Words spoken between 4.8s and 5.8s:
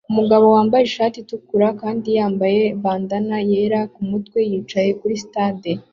kuri stage